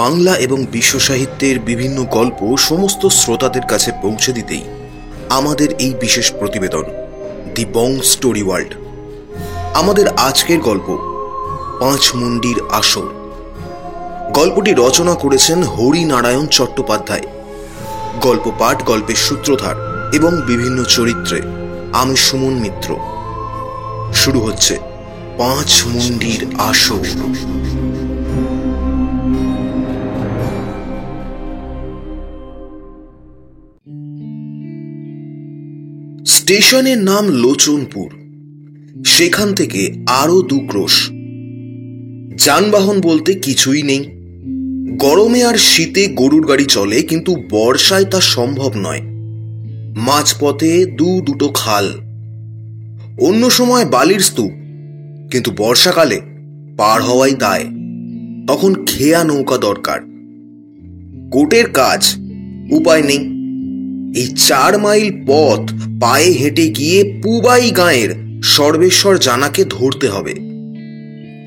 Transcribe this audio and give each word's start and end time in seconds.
বাংলা 0.00 0.36
এবং 0.36 0.66
বিশ্ব 0.66 0.98
সাহিত্যের 0.98 1.60
বিভিন্ন 1.60 2.04
গল্প 2.04 2.56
সমস্ত 2.56 3.06
শ্রোতাদের 3.06 3.62
কাছে 3.62 3.90
পৌঁছে 4.02 4.32
দিতেই 4.32 4.64
আমাদের 5.28 5.68
এই 5.78 5.94
বিশেষ 6.00 6.32
প্রতিবেদন 6.32 6.84
দি 7.54 7.64
বং 7.64 8.00
স্টোরি 8.00 8.42
ওয়ার্ল্ড 8.42 8.72
আমাদের 9.74 10.08
আজকের 10.08 10.60
গল্প, 10.60 10.88
পাঁচ 11.80 12.14
মুন্ডির 12.14 12.58
আসর। 12.70 13.08
গল্পটি 14.34 14.74
রচনা 14.76 15.14
করেছেন 15.14 15.62
হরিনারায়ণ 15.62 16.46
চট্টোপাধ্যায়। 16.46 17.26
গল্প 18.20 18.52
পাঠ, 18.58 18.84
গল্পের 18.84 19.16
সূত্রধার 19.16 19.76
এবং 20.14 20.32
বিভিন্ন 20.46 20.84
চরিত্রে 20.84 21.42
আমি 21.92 22.16
সুমন 22.16 22.54
মিত্র। 22.54 22.96
শুরু 24.14 24.40
হচ্ছে 24.40 24.74
পাঁচ 25.38 25.82
মুন্ডির 25.86 26.46
আসর। 26.58 27.04
স্টেশনের 36.50 36.98
নাম 36.98 37.28
লোচনপুর। 37.28 38.10
সেখান 39.06 39.54
থেকে 39.54 39.94
আরও 40.06 40.42
দু 40.42 40.60
ক্রোশ। 40.60 41.08
যানবাহন 42.44 43.00
বলতে 43.00 43.34
কিছুই 43.34 43.82
নেই। 43.82 44.04
গরমে 44.96 45.44
আর 45.44 45.54
শীতে 45.54 46.06
গরুর 46.06 46.46
গাড়ি 46.46 46.64
চলে, 46.64 47.02
কিন্তু 47.02 47.36
বর্ষায় 47.50 48.04
তা 48.04 48.20
সম্ভব 48.20 48.72
নয়। 48.76 49.00
মাঝপথে 49.96 50.86
দু 50.86 51.20
দুটো 51.20 51.48
খাল। 51.48 51.92
অন্য 53.20 53.50
সময় 53.50 53.84
বালির 53.84 54.20
স্তূপ, 54.20 54.50
কিন্তু 55.30 55.50
বর্ষাকালে 55.56 56.20
পার 56.78 57.02
হওয়াই 57.02 57.34
দায়। 57.34 57.64
তখন 58.48 58.84
খেয়া 58.84 59.24
নৌকা 59.24 59.58
দরকার। 59.58 60.00
কোটের 61.32 61.70
কাজ 61.70 62.14
উপায় 62.72 63.02
নেই। 63.02 63.39
এই 64.16 64.26
চার 64.26 64.78
মাইল 64.78 65.24
পথ 65.26 65.72
পায়ে 66.00 66.30
হেঁটে 66.30 66.68
গিয়ে 66.68 67.20
পুবাই 67.22 67.70
গাঁয়ের 67.70 68.40
সর্বেশ্বর 68.42 69.18
জানাকে 69.18 69.64
ধরতে 69.64 70.08
হবে। 70.08 70.34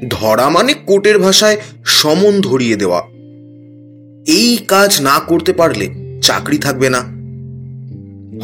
ধরা 0.09 0.49
মানে 0.49 0.73
কোটের 0.73 1.19
ভাষায় 1.19 1.57
সমন 1.85 2.41
ধরিয়ে 2.41 2.75
দেওয়া। 2.75 3.01
এই 4.27 4.57
কাজ 4.67 5.01
না 5.01 5.19
করতে 5.19 5.53
পারলে 5.53 5.89
চাকরি 6.21 6.57
থাকবে 6.57 6.89
না। 6.89 6.99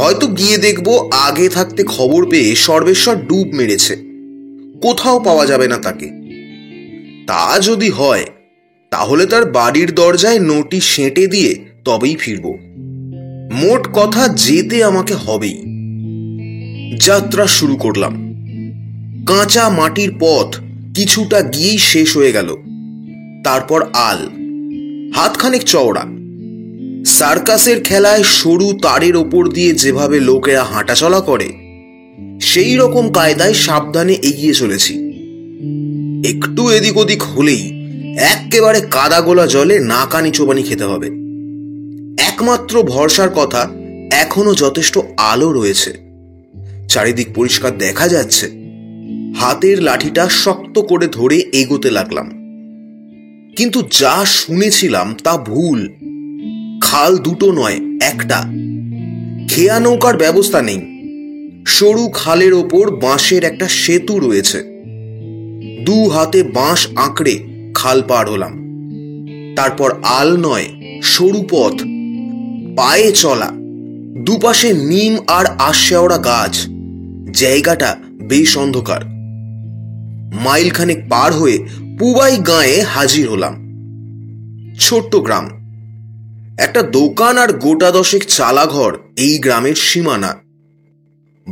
হয়তো 0.04 0.28
গিয়ে 0.28 0.58
দেখব 0.58 1.10
আগে 1.12 1.50
থাকতে 1.50 1.84
খবর 1.84 2.30
পেয়ে 2.30 2.56
সর্বেশ্বর 2.56 3.16
ডুব 3.16 3.48
মেরেছে। 3.54 3.96
কোথাও 4.82 5.20
পাওয়া 5.20 5.46
যাবে 5.46 5.68
না 5.68 5.78
তাকে। 5.78 6.10
তা 7.28 7.60
যদি 7.60 7.90
হয়, 7.90 8.26
তাহলে 8.90 9.26
তার 9.26 9.46
বাড়ির 9.46 9.96
দরজায় 9.96 10.40
নোটি 10.40 10.80
সেঁটে 10.80 11.28
দিয়ে 11.28 11.66
তবেই 11.86 12.16
ফিরব। 12.16 12.69
মোট 13.54 13.88
কথা 13.94 14.28
যেতে 14.28 14.84
আমাকে 14.84 15.14
হবেই। 15.14 15.64
যাত্রা 17.00 17.48
শুরু 17.48 17.76
করলাম। 17.76 18.30
কাঁচা 19.28 19.70
মাটির 19.70 20.14
পথ 20.20 20.56
কিছুটা 20.96 21.42
গিয়েই 21.42 21.78
শেষ 21.78 22.18
হয়ে 22.18 22.32
গেল। 22.32 22.56
তারপর 23.44 23.84
আল, 23.94 24.30
হাতখানেক 25.16 25.64
চওড়া। 25.64 26.06
সার্কাসের 27.06 27.84
খেলায় 27.84 28.24
সরু 28.24 28.74
তারের 28.82 29.16
ওপর 29.16 29.48
দিয়ে 29.48 29.74
যেভাবে 29.74 30.20
লোকেরা 30.20 30.64
হাঁটাচলা 30.64 31.20
করে, 31.20 31.50
সেই 32.42 32.76
রকম 32.76 33.12
কায়দায় 33.12 33.54
সাবধানে 33.54 34.14
এগিয়ে 34.14 34.54
চলেছি। 34.54 34.94
একটু 36.26 36.70
এদিক 36.70 36.98
ওদিক 36.98 37.24
হলেই 37.24 37.90
একেবারে 38.18 38.82
কাদা 38.82 39.22
গোলা 39.22 39.48
জলে 39.48 39.80
নাকানি 39.80 40.32
চোবানি 40.32 40.64
খেতে 40.64 40.84
হবে। 40.84 41.29
একমাত্র 42.40 42.84
ভরসার 42.84 43.30
কথা 43.30 43.70
এখনও 44.12 44.56
যথেষ্ট 44.56 45.00
আলো 45.18 45.52
রয়েছে। 45.52 45.98
চারিদিক 46.88 47.28
পরিষ্কার 47.36 47.78
দেখা 47.78 48.08
যাচ্ছে। 48.08 48.52
হাতের 49.36 49.84
লাঠিটা 49.84 50.30
শক্ত 50.30 50.80
করে 50.80 51.08
ধরে 51.08 51.40
এগোতে 51.40 51.92
লাগলাম। 51.92 52.30
কিন্তু 53.56 53.82
যা 53.92 54.26
শুনেছিলাম 54.26 55.16
তা 55.24 55.38
ভুল। 55.38 55.90
খাল 56.82 57.18
দুটো 57.18 57.52
নয়, 57.52 57.80
একটা। 58.02 58.44
খেয়া 59.48 59.80
নৌকার 59.80 60.18
ব্যবস্থা 60.18 60.62
নেই। 60.62 60.80
সরু 61.68 62.10
খালের 62.14 62.54
ওপর 62.54 62.96
বাঁশের 62.96 63.44
একটা 63.44 63.68
সেতু 63.68 64.20
রয়েছে। 64.20 64.84
দু 65.86 66.10
হাতে 66.10 66.44
বাঁশ 66.44 66.88
আঁকড়ে 66.96 67.40
খাল 67.74 68.02
পার 68.08 68.30
হলাম। 68.30 68.54
তারপর 69.56 69.96
আল 70.04 70.38
নয়, 70.38 70.66
সরু 71.04 71.46
পথ। 71.50 71.82
পায়ে 72.80 73.12
চলা, 73.12 73.52
দুপাশে 74.26 74.74
নিম 74.74 75.18
আর 75.28 75.46
আশেওড়া 75.46 76.18
গাছ, 76.18 76.68
জায়গাটা 77.32 77.96
বেশ 78.10 78.58
অন্ধকার। 78.58 79.06
মাইলখানেক 80.34 81.10
পার 81.10 81.34
হয়ে 81.34 81.66
পুবাই 82.00 82.38
গাঁয়ে 82.38 82.82
হাজির 82.82 83.30
হলাম। 83.30 83.56
ছোট্ট 84.80 85.16
গ্রাম। 85.16 85.46
একটা 86.60 86.82
দোকান 86.82 87.38
আর 87.38 87.54
গোটা 87.54 87.92
দশেক 87.92 88.26
চালাঘর 88.26 88.98
এই 89.16 89.38
গ্রামের 89.38 89.76
সীমানা। 89.76 90.36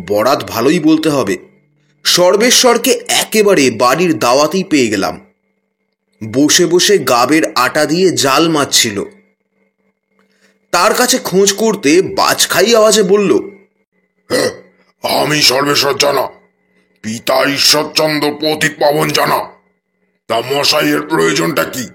বরাত 0.07 0.44
ভালোই 0.49 0.79
বলতে 0.79 1.09
হবে। 1.09 1.38
সর্বেশ্বরকে 2.03 2.99
একেবারে 3.07 3.71
বাড়ির 3.71 4.19
দাওয়াতেই 4.19 4.63
পেয়ে 4.63 4.88
গেলাম। 4.88 5.19
বসে 6.33 6.65
বসে 6.65 6.97
গাবের 6.97 7.44
আটা 7.55 7.85
দিয়ে 7.85 8.11
জাল 8.11 8.49
মারছিল। 8.49 9.03
তার 10.77 10.93
কাছে 10.93 11.17
খোঁজ 11.17 11.53
করতে 11.53 12.01
বাজখাই 12.01 12.75
আওয়াজে 12.75 13.03
বলল 13.03 13.31
আমি 15.03 15.41
সর্বেশ্বর 15.41 15.97
জানা 15.97 16.27
পিতা 17.01 17.45
ঈশ্বরচন্দ্র 17.45 18.25
পতিত 18.41 18.71
পাবন 18.79 19.09
জানা। 19.09 19.39
তা 20.27 20.41
মশাইয়ের 20.41 21.01
প্রয়োজনটা 21.01 21.63
কি? 21.63 21.89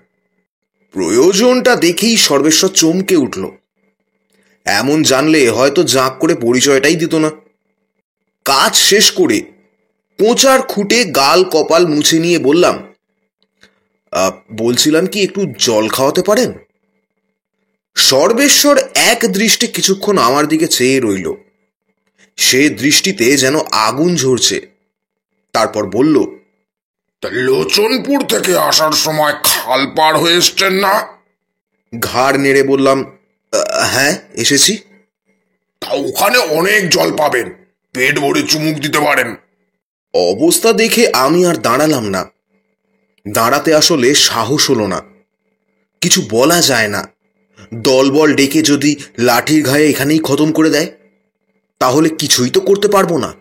প্রয়োজনটা 0.92 1.76
দেখেই 1.76 2.16
সর্বেশ্বর 2.16 2.68
চমকে 2.68 3.16
উঠল। 3.16 3.50
এমন 4.64 5.02
জানলে 5.02 5.48
হয়তো 5.48 5.82
জাঁক 5.82 6.18
করে 6.18 6.34
পরিচয়টাই 6.34 6.96
দিত 6.96 7.14
না। 7.14 7.30
কাজ 8.44 8.74
শেষ 8.74 9.10
করে 9.10 9.40
কোঁচার 10.18 10.62
খুঁটে 10.62 11.04
গাল 11.04 11.44
কপাল 11.44 11.86
মুছে 11.86 12.18
নিয়ে 12.18 12.38
বললাম 12.38 12.76
বলছিলাম 14.56 15.06
কি 15.06 15.22
একটু 15.22 15.40
জল 15.58 15.88
খাওয়াতে 15.88 16.22
পারেন? 16.22 16.52
সর্বেশ্বর 17.96 18.80
এক 18.94 19.20
দৃষ্টি 19.26 19.66
কিছুক্ষণ 19.66 20.18
আমার 20.18 20.46
দিকে 20.46 20.66
চেয়ে 20.66 21.00
রইল। 21.00 21.32
সে 22.36 22.70
দৃষ্টিতে 22.70 23.36
যেন 23.36 23.58
আগুন 23.72 24.16
ঝরছে। 24.16 24.66
তারপর 25.52 25.86
বলল 25.86 26.24
লোচনপুর 27.32 28.26
থেকে 28.26 28.58
আসার 28.58 28.92
সময় 28.92 29.32
খাল 29.44 29.86
পার 29.86 30.16
হয়ে 30.16 30.36
এসছেন 30.36 30.72
না? 30.72 31.06
ঘাড় 31.98 32.38
নেড়ে 32.38 32.62
বললাম 32.62 33.18
হ্যাঁ 33.92 34.18
এসেছি। 34.34 34.76
তা 35.80 35.88
ওখানে 35.90 36.38
অনেক 36.38 36.90
জল 36.90 37.16
পাবেন 37.16 37.52
পেট 37.92 38.18
ভরে 38.18 38.42
চুমুক 38.42 38.76
দিতে 38.78 39.00
পারেন। 39.00 39.36
অবস্থা 40.14 40.72
দেখে 40.72 41.12
আমি 41.12 41.46
আর 41.46 41.56
দাঁড়ালাম 41.56 42.04
না। 42.08 42.30
দাঁড়াতে 43.28 43.74
আসলে 43.74 44.14
সাহস 44.14 44.70
হলো 44.70 44.86
না। 44.86 45.02
কিছু 46.00 46.22
বলা 46.30 46.60
যায় 46.60 46.88
না। 46.88 47.08
দলবল 47.74 48.34
ডেকে 48.34 48.62
যদি 48.62 48.96
লাঠির 49.18 49.64
ঘায়ে 49.64 49.88
এখানেই 49.88 50.18
খতম 50.18 50.52
করে 50.52 50.70
দেয়, 50.70 50.90
তাহলে 51.78 52.08
কিছুই 52.08 52.50
তো 52.50 52.60
করতে 52.60 52.88
পারব 52.88 53.16
না। 53.16 53.32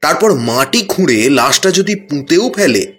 তারপর 0.00 0.34
মাটি 0.34 0.82
খুঁড়ে 0.82 1.30
লাশটা 1.30 1.70
যদি 1.70 1.94
পুঁতেও 1.94 2.50
ফেলে, 2.50 2.92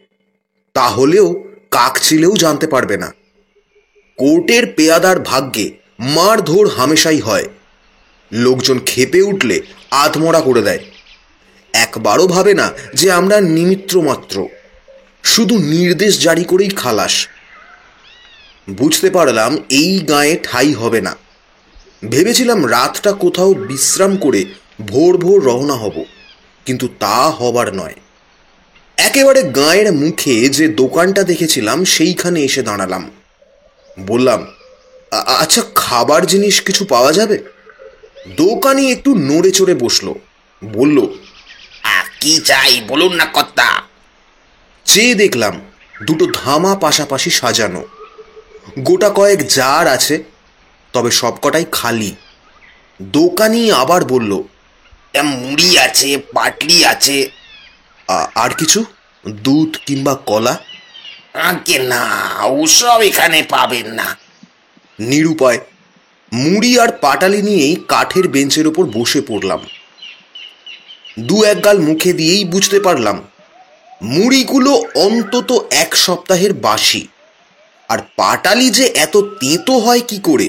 তাহলেও 0.74 1.44
কাক 1.72 2.00
ছিলেও 2.02 2.36
জানতে 2.36 2.68
পারবে 2.68 2.98
না। 2.98 3.14
কোর্টের 4.18 4.68
পেয়াদার 4.68 5.20
ভাগ্যে 5.20 5.72
মারধর 6.00 6.68
হামেশাই 6.68 7.20
হয়। 7.20 7.44
লোকজন 8.32 8.80
খেপে 8.86 9.22
উঠলে 9.22 9.62
আধমরা 9.92 10.42
করে 10.42 10.62
দেয়। 10.62 10.80
একবারও 11.74 12.28
ভাবে 12.28 12.54
না 12.54 12.72
যে 12.94 13.12
আমরা 13.12 13.42
নিমিত্র 13.42 14.02
মাত্র 14.02 14.48
শুধু 15.24 15.58
নির্দেশ 15.58 16.22
জারি 16.22 16.44
করেই 16.44 16.70
খালাস। 16.70 17.28
বুঝতে 18.68 19.10
পারলাম 19.10 19.52
এই 19.70 20.00
গায়ে 20.00 20.36
ঠাই 20.44 20.74
হবে 20.74 21.02
না। 21.02 21.14
ভেবেছিলাম 22.10 22.60
রাতটা 22.68 23.12
কোথাও 23.14 23.54
বিশ্রাম 23.54 24.18
করে 24.18 24.46
ভোর 24.88 25.18
ভোর 25.18 25.40
রওনা 25.44 25.74
হব 25.74 26.04
কিন্তু 26.66 26.86
তা 27.00 27.18
হবার 27.30 27.76
নয়। 27.76 27.96
একেবারে 28.98 29.42
গায়ের 29.44 29.94
মুখে 29.94 30.50
যে 30.50 30.68
দোকানটা 30.68 31.24
দেখেছিলাম 31.24 31.86
সেইখানে 31.86 32.40
এসে 32.44 32.62
দাঁড়ালাম। 32.62 33.12
বললাম 34.00 34.48
আচ্ছা 35.44 35.62
খাবার 35.76 36.22
জিনিস 36.26 36.62
কিছু 36.62 36.86
পাওয়া 36.86 37.12
যাবে? 37.14 37.38
দোকানি 38.38 38.92
একটু 38.92 39.10
নড়ে 39.16 39.52
চড়ে 39.52 39.76
বসল। 39.76 40.08
বলল 40.62 40.98
কি 42.22 42.34
চাই 42.46 42.82
বলুন 42.88 43.14
না 43.14 43.26
কর্তা? 43.26 43.68
চেয়ে 44.86 45.16
দেখলাম 45.16 45.62
দুটো 46.08 46.26
ধামা 46.34 46.76
পাশাপাশি 46.76 47.30
সাজানো। 47.30 47.84
গোটা 48.80 49.10
কয়েক 49.10 49.40
জার 49.48 49.86
আছে 49.88 50.16
তবে 50.94 51.12
সবকটাই 51.12 51.66
খালি। 51.72 52.12
দোকানি 53.02 53.72
আবার 53.72 54.02
বলল 54.06 54.32
মুড়ি 55.24 55.70
আছে 55.80 56.10
পাটলি 56.34 56.78
আছে। 56.86 57.18
আর 58.36 58.50
কিছু? 58.50 58.80
দুধ 59.26 59.72
কিংবা 59.86 60.14
কলা? 60.16 60.54
আগে 61.34 61.78
না 61.92 62.04
ওসব 62.62 63.00
এখানে 63.02 63.44
পাবেন 63.50 63.88
না। 63.94 64.08
নিরুপায় 65.00 65.60
মুড়ি 66.34 66.72
আর 66.80 66.92
পাটালি 67.02 67.42
নিয়েই 67.42 67.76
কাঠের 67.88 68.28
বেঞ্চের 68.28 68.66
ওপর 68.68 68.84
বসে 68.86 69.22
পড়লাম। 69.22 69.62
দু 71.20 71.44
এক 71.44 71.66
গাল 71.66 71.78
মুখে 71.80 72.12
দিয়েই 72.14 72.44
বুঝতে 72.46 72.80
পারলাম 72.80 73.18
মুড়িগুলো 74.02 74.72
অন্তত 74.96 75.50
এক 75.72 75.96
সপ্তাহের 75.96 76.54
বাসি। 76.54 77.08
আর 77.94 78.00
পাটালি 78.18 78.68
যে 78.70 78.86
এত 79.06 79.16
তেঁতো 79.42 79.74
হয় 79.86 80.04
কি 80.08 80.18
করে? 80.24 80.48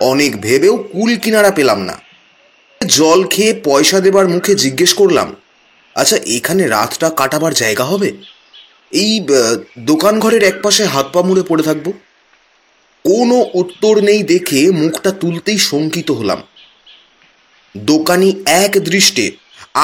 অনেক 0.00 0.32
ভেবেও 0.40 0.76
কুল 0.92 1.10
কিনারা 1.16 1.50
পেলাম 1.50 1.80
না। 1.80 1.96
জল 2.80 3.20
খেয়ে 3.32 3.52
পয়সা 3.64 3.98
দেবার 4.00 4.26
মুখে 4.28 4.52
জিজ্ঞেস 4.54 4.92
করলাম 4.94 5.28
আচ্ছা 5.96 6.16
এখানে 6.36 6.62
রাতটা 6.66 7.08
কাটাবার 7.10 7.52
জায়গা 7.54 7.84
হবে? 7.84 8.08
এই 8.92 9.12
দোকান 9.90 10.14
ঘরের 10.20 10.42
একপাশে 10.42 10.82
হাত 10.84 11.06
পা 11.12 11.20
মুড়ে 11.22 11.44
পড়ে 11.48 11.62
থাকব? 11.62 11.86
কোনো 13.04 13.36
উত্তর 13.54 13.94
নেই 14.00 14.20
দেখে 14.22 14.60
মুখটা 14.72 15.10
তুলতেই 15.20 15.58
শঙ্কিত 15.68 16.08
হলাম। 16.10 16.40
দোকানি 17.74 18.28
এক 18.54 18.72
দৃষ্টে 18.88 19.24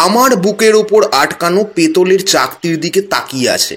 আমার 0.05 0.31
বুকের 0.37 0.75
ওপর 0.75 1.01
আটকানো 1.13 1.63
পেতলের 1.77 2.23
চাকতির 2.25 2.77
দিকে 2.81 3.01
তাকিয়ে 3.13 3.49
আছে, 3.51 3.75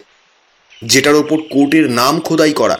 যেটার 0.81 1.15
ওপর 1.15 1.37
কোর্টের 1.53 1.85
নাম 1.91 2.13
খোদাই 2.19 2.53
করা। 2.53 2.77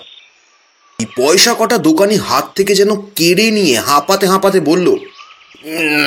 পয়সা 1.20 1.54
কটা 1.60 1.78
দোকানি 1.88 2.16
হাত 2.28 2.46
থেকে 2.58 2.74
যেন 2.80 2.92
কেড়ে 3.18 3.48
নিয়ে 3.58 3.76
হাঁপাতে 3.90 4.26
হাঁপাতে 4.34 4.60
বলল, 4.70 4.88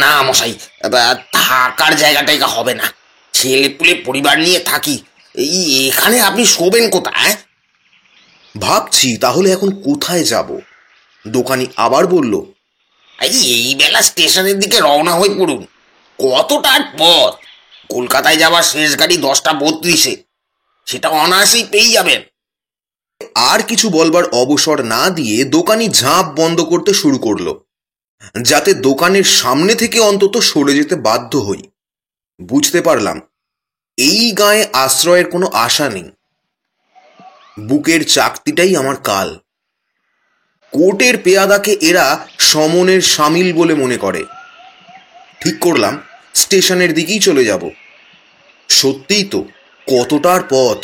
না 0.03 0.15
মশাই 0.27 0.53
থাকার 1.37 1.93
জায়গাটাই 1.97 2.39
হবে 2.57 2.73
না। 2.81 2.87
ছেলে 3.35 3.69
পুলে 3.77 3.95
পরিবার 4.07 4.37
নিয়ে 4.47 4.61
থাকি। 4.71 4.97
এই 5.35 5.59
এখানে 5.89 6.17
আপনি 6.29 6.43
শোবেন 6.55 6.85
কোথায় 6.97 7.35
ভাবছি 8.55 9.09
তাহলে 9.17 9.49
এখন 9.57 9.71
কোথায় 9.87 10.25
যাব? 10.33 10.49
দোকানি 11.25 11.67
আবার 11.77 12.05
বলল 12.15 12.35
এই 13.25 13.75
বেলা 13.81 14.01
স্টেশনের 14.09 14.57
দিকে 14.63 14.79
রওনা 14.87 15.15
হয়ে 15.19 15.33
পড়ুন। 15.39 15.63
কতটার 16.19 16.83
পথ? 17.01 17.33
কলকাতায় 17.91 18.39
যাওয়ার 18.43 18.65
শেষ 18.73 18.91
গাড়ি 19.01 19.17
দশটা 19.27 19.53
বত্রিশে। 19.63 20.15
সেটা 20.87 21.09
অনায়াসেই 21.23 21.65
পেয়ে 21.73 21.95
যাবেন। 21.97 22.21
আর 23.39 23.61
কিছু 23.63 23.87
বলবার 23.91 24.25
অবসর 24.33 24.83
না 24.85 25.11
দিয়ে 25.11 25.45
দোকানি 25.45 25.87
ঝাঁপ 25.89 26.27
বন্ধ 26.41 26.61
করতে 26.61 26.93
শুরু 26.95 27.19
করল, 27.19 27.49
যাতে 28.43 28.71
দোকানের 28.75 29.25
সামনে 29.25 29.75
থেকে 29.75 29.99
অন্তত 30.01 30.35
সরে 30.41 30.73
যেতে 30.75 30.95
বাধ্য 30.95 31.33
হই। 31.39 31.63
বুঝতে 32.41 32.81
পারলাম, 32.81 33.21
এই 33.99 34.33
গায়ে 34.33 34.65
আশ্রয়ের 34.73 35.31
কোনো 35.31 35.47
আশা 35.47 35.89
নেই। 35.89 36.09
বুকের 37.61 38.03
চাকতিটাই 38.05 38.73
আমার 38.77 38.97
কাল। 39.05 39.39
কোর্টের 40.73 41.17
পেয়াদাকে 41.19 41.73
এরা 41.81 42.07
সমনের 42.39 43.03
সামিল 43.03 43.49
বলে 43.53 43.75
মনে 43.75 43.97
করে। 43.97 44.23
ঠিক 45.41 45.57
করলাম, 45.61 45.95
স্টেশনের 46.35 46.91
দিকেই 46.95 47.21
চলে 47.21 47.45
যাব। 47.45 47.63
সত্যিই 48.69 49.25
তো, 49.25 49.41
কতটার 49.87 50.41
পথ? 50.51 50.79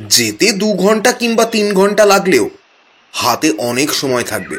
যেতে 0.00 0.52
দু 0.52 0.72
ঘণ্টা 0.72 1.12
কিংবা 1.12 1.44
তিন 1.44 1.74
ঘণ্টা 1.74 2.04
লাগলেও 2.04 2.50
হাতে 3.12 3.50
অনেক 3.50 3.94
সময় 3.94 4.22
থাকবে। 4.22 4.58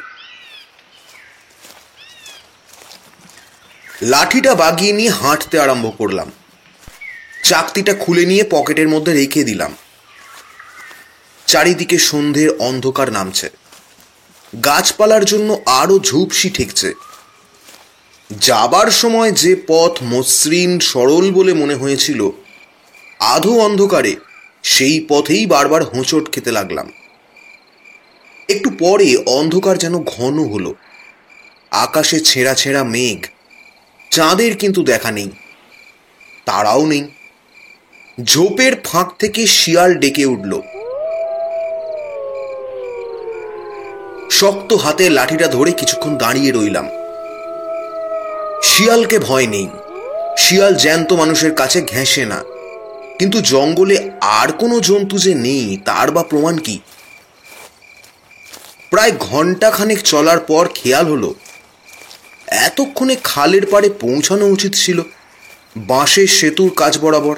লাঠিটা 4.02 4.56
বাগিয়ে 4.56 4.94
নিয়ে 4.94 5.10
হাঁটতে 5.10 5.60
আরম্ভ 5.60 5.92
করলাম। 5.98 6.32
চাকতিটা 7.44 7.94
খুলে 7.94 8.26
নিয়ে 8.26 8.44
পকেটের 8.50 8.90
মধ্যে 8.90 9.14
রেখে 9.14 9.44
দিলাম। 9.44 9.76
চারিদিকে 11.48 12.00
সন্ধ্যের 12.00 12.50
অন্ধকার 12.60 13.12
নামছে। 13.12 13.50
গাছপালার 14.66 15.26
জন্য 15.26 15.62
আরও 15.66 16.00
ঝুপসি 16.00 16.50
ঠেকছে। 16.50 16.94
যাবার 18.40 18.88
সময় 18.88 19.32
যে 19.32 19.56
পথ 19.68 20.04
মসৃণ 20.04 20.80
সরল 20.80 21.32
বলে 21.32 21.54
মনে 21.54 21.76
হয়েছিল, 21.76 22.30
আধো 23.20 23.60
অন্ধকারে 23.60 24.16
সেই 24.64 25.06
পথেই 25.10 25.46
বারবার 25.46 25.84
হোঁচট 25.84 26.32
খেতে 26.32 26.52
লাগলাম। 26.52 26.92
একটু 28.50 28.70
পরে 28.80 29.18
অন্ধকার 29.26 29.78
যেন 29.78 30.04
ঘন 30.04 30.50
হলো। 30.50 30.76
আকাশে 31.72 32.20
ছেঁড়া 32.20 32.54
ছেঁড়া 32.54 32.84
মেঘ। 32.84 33.26
চাঁদের 34.12 34.58
কিন্তু 34.58 34.84
দেখা 34.84 35.12
নেই। 35.12 35.30
তারাও 36.46 36.86
নেই। 36.86 37.08
ঝোপের 38.24 38.72
ফাঁক 38.84 39.12
থেকে 39.20 39.48
শিয়াল 39.48 39.96
ডেকে 39.96 40.26
উঠল। 40.26 40.62
শক্ত 44.32 44.74
হাতে 44.74 45.10
লাঠিটা 45.10 45.48
ধরে 45.48 45.72
কিছুক্ষণ 45.72 46.18
দাঁড়িয়ে 46.18 46.52
রইলাম। 46.52 46.90
শিয়ালকে 48.64 49.20
ভয় 49.20 49.48
নেই। 49.48 49.68
শিয়াল 50.38 50.76
জ্যান্ত 50.76 51.14
মানুষের 51.14 51.56
কাছে 51.56 51.82
ঘেঁষে 51.82 52.26
না। 52.26 52.44
কিন্তু 53.22 53.42
জঙ্গলে 53.42 54.12
আর 54.22 54.52
কোনো 54.52 54.80
জন্তু 54.80 55.18
যে 55.18 55.36
নেই, 55.36 55.78
তার 55.86 56.12
বা 56.12 56.24
প্রমাণ 56.24 56.58
কি? 56.58 56.80
প্রায় 58.90 59.12
ঘণ্টা 59.20 59.72
খানেক 59.72 60.02
চলার 60.02 60.40
পর 60.40 60.70
খেয়াল 60.76 61.08
হলো, 61.08 61.34
এতক্ষণে 62.48 63.16
খালের 63.24 63.66
পাড়ে 63.66 63.90
পৌঁছানো 63.90 64.46
উচিত 64.46 64.74
ছিল, 64.74 65.02
বাঁশের 65.78 66.28
সেতুর 66.28 66.72
কাজ 66.76 66.98
বরাবর। 66.98 67.36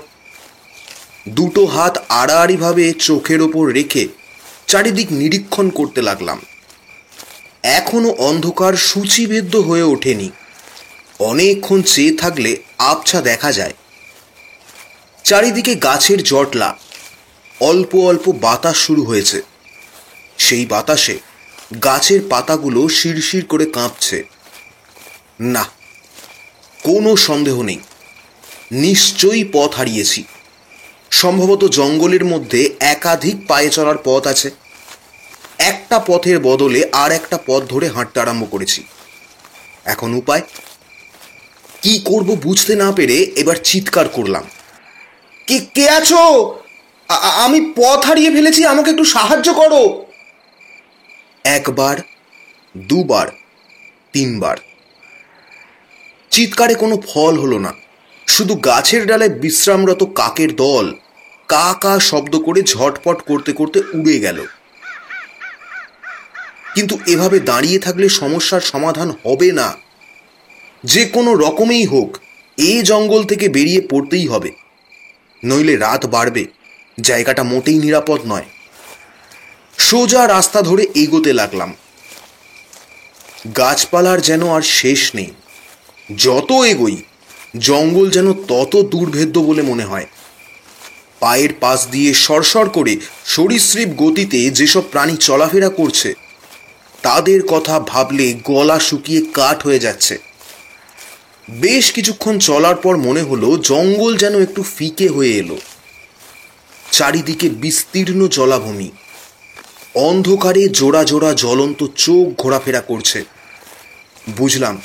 দুটো 1.29 1.65
হাত 1.65 2.03
আড়াআড়িভাবে 2.09 2.93
চোখের 2.99 3.41
ওপর 3.41 3.65
রেখে 3.67 4.07
চারিদিক 4.67 5.07
নিরীক্ষণ 5.11 5.69
করতে 5.69 6.01
লাগলাম। 6.01 6.41
এখনও 7.63 8.09
অন্ধকার 8.09 8.73
সূচিবেদ্য 8.73 9.57
হয়ে 9.57 9.83
ওঠেনি। 9.83 10.29
অনেকক্ষণ 11.19 11.81
চেয়ে 11.81 12.17
থাকলে 12.17 12.57
আবছা 12.77 13.21
দেখা 13.21 13.51
যায়। 13.51 13.73
চারিদিকে 15.23 15.75
গাছের 15.75 16.23
জটলা। 16.23 16.77
অল্প 17.59 17.95
অল্প 17.95 18.31
বাতাস 18.31 18.77
শুরু 18.77 19.03
হয়েছে। 19.03 19.41
সেই 20.37 20.65
বাতাসে 20.65 21.19
গাছের 21.83 22.21
পাতাগুলো 22.29 22.89
শিরশির 22.89 23.45
করে 23.45 23.65
কাঁপছে। 23.65 24.23
না, 25.39 25.65
কোনো 26.83 27.15
সন্দেহ 27.15 27.61
নেই। 27.61 27.79
নিশ্চয়ই 28.71 29.49
পথ 29.53 29.75
হারিয়েছি। 29.75 30.23
সম্ভবত 31.11 31.65
জঙ্গলের 31.65 32.25
মধ্যে 32.25 32.73
একাধিক 32.79 33.35
পায়ে 33.47 33.69
চলার 33.69 33.95
পথ 34.03 34.27
আছে। 34.27 34.51
একটা 35.57 35.99
পথের 35.99 36.39
বদলে 36.39 36.89
আর 36.91 37.11
একটা 37.11 37.39
পথ 37.45 37.63
ধরে 37.63 37.87
হাঁটতে 37.87 38.19
আরম্ভ 38.19 38.51
করেছি। 38.51 38.83
এখন 39.85 40.13
উপায়? 40.13 40.41
কি 41.81 42.01
করব 42.05 42.35
বুঝতে 42.43 42.75
না 42.75 42.91
পেরে 42.91 43.13
এবার 43.13 43.55
চিৎকার 43.63 44.09
করলাম। 44.09 44.43
কে 45.47 45.59
কে 45.73 45.89
আছো? 45.89 46.55
আমি 47.19 47.73
পথ 47.75 48.05
হারিয়ে 48.05 48.31
ফেলেছি, 48.31 48.65
আমাকে 48.65 48.91
একটু 48.91 49.03
সাহায্য 49.03 49.53
করো। 49.53 50.05
একবার, 51.43 51.97
দুবার, 52.77 53.27
তিনবার। 54.13 54.57
চিৎকারে 56.31 56.75
কোনো 56.75 57.01
ফল 57.07 57.37
হলো 57.37 57.59
না। 57.59 57.73
শুধু 58.27 58.55
গাছের 58.55 59.07
ডালে 59.07 59.29
বিশ্রামরত 59.29 60.03
কাকের 60.03 60.55
দল, 60.55 60.95
কা 61.47 61.75
কা 61.81 61.99
শব্দ 61.99 62.39
করে 62.39 62.63
ঝটপট 62.63 63.21
করতে 63.21 63.53
করতে 63.53 63.79
উড়ে 63.79 64.19
গেল। 64.19 64.45
কিন্তু 66.75 66.97
এভাবে 67.07 67.39
দাঁড়িয়ে 67.39 67.79
থাকলে 67.79 68.09
সমস্যার 68.09 68.61
সমাধান 68.61 69.11
হবে 69.25 69.51
না। 69.51 69.75
যে 70.83 71.05
কোনো 71.05 71.35
রকমেই 71.35 71.85
হোক, 71.85 72.17
এ 72.57 72.81
জঙ্গল 72.83 73.23
থেকে 73.23 73.49
বেরিয়ে 73.49 73.81
পড়তেই 73.81 74.27
হবে। 74.27 74.62
নইলে 75.45 75.77
রাত 75.77 76.05
বাড়বে। 76.05 76.45
জায়গাটা 77.01 77.43
মোটেই 77.43 77.77
নিরাপদ 77.77 78.19
নয়। 78.27 78.45
সোজা 79.77 80.27
রাস্তা 80.27 80.61
ধরে 80.61 80.87
এগোতে 80.95 81.33
লাগলাম। 81.33 81.75
গাছপালার 83.57 84.21
যেন 84.21 84.49
আর 84.49 84.61
শেষ 84.61 85.15
নেই। 85.15 85.31
যত 86.17 86.51
এগোই, 86.51 87.03
জঙ্গল 87.57 88.09
যেন 88.09 88.33
তত 88.33 88.81
দুর্ভেদ্য 88.81 89.39
বলে 89.39 89.61
মনে 89.61 89.85
হয়। 89.85 90.05
পায়ের 91.19 91.49
পাশ 91.59 91.87
দিয়ে 91.87 92.13
সরসর 92.13 92.69
করে 92.69 92.97
সরীসৃপ 93.25 93.89
গতিতে 93.89 94.49
যেসব 94.49 94.81
প্রাণী 94.91 95.15
চলাফেরা 95.17 95.69
করছে, 95.69 96.13
তাদের 97.01 97.47
কথা 97.47 97.79
ভাবলে 97.79 98.33
গলা 98.43 98.79
শুকিয়ে 98.79 99.25
কাঠ 99.33 99.63
হয়ে 99.63 99.79
যাচ্ছে। 99.79 100.17
বেশ 101.51 101.91
কিছুক্ষণ 101.91 102.39
চলার 102.39 102.75
পর 102.75 102.97
মনে 102.97 103.21
হলো 103.21 103.57
জঙ্গল 103.57 104.17
যেন 104.17 104.41
একটু 104.41 104.63
ফিকে 104.63 105.07
হয়ে 105.07 105.31
এলো। 105.31 105.57
চারিদিকে 106.91 107.49
বিস্তীর্ণ 107.49 108.27
জলাভূমি। 108.27 108.91
অন্ধকারে 109.95 110.69
জোড়া 110.69 111.03
জোড়া 111.03 111.33
জ্বলন্ত 111.33 111.85
চোখ 111.95 112.41
ঘোরাফেরা 112.41 112.81
করছে। 112.81 113.23
বুঝলাম, 114.37 114.81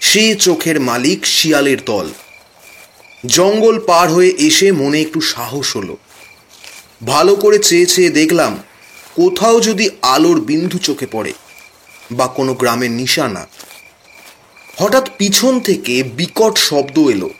সে 0.00 0.34
চোখের 0.34 0.80
মালিক 0.80 1.26
শিয়ালের 1.26 1.84
দল। 1.84 2.10
জঙ্গল 3.26 3.80
পার 3.80 4.10
হয়ে 4.10 4.34
এসে 4.38 4.72
মনে 4.72 5.00
একটু 5.00 5.20
সাহস 5.20 5.76
হলো। 5.76 5.96
ভালো 7.06 7.36
করে 7.36 7.58
চেয়ে 7.58 7.86
চেয়ে 7.86 8.10
দেখলাম, 8.10 8.62
কোথাও 9.14 9.60
যদি 9.60 9.90
আলোর 10.02 10.40
বিন্দু 10.40 10.78
চোখে 10.78 11.06
পড়ে 11.06 11.32
বা 12.10 12.26
কোনো 12.26 12.54
গ্রামের 12.54 12.90
নিশানা। 12.90 13.46
হঠাৎ 14.76 15.08
পিছন 15.18 15.60
থেকে 15.60 16.02
বিকট 16.02 16.58
শব্দ 16.58 16.98
এলো। 16.98 17.30